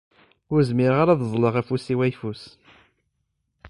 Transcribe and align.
Ur 0.53 0.59
zmireɣ 0.69 0.97
ara 0.99 1.11
ad 1.13 1.21
ẓẓleɣ 1.27 1.55
afus-iw 1.61 1.99
ayeffus. 2.05 2.43